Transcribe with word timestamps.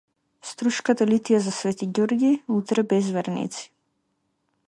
Струшката 0.51 1.05
литија 1.09 1.41
за 1.47 1.53
свети 1.57 1.89
Ѓорги 1.97 2.33
утре 2.57 2.87
без 2.95 3.13
верници 3.19 3.63